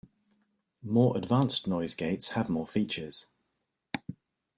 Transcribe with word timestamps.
More 0.81 1.15
advanced 1.15 1.67
noise 1.67 1.93
gates 1.93 2.29
have 2.29 2.49
more 2.49 2.65
features. 2.65 3.27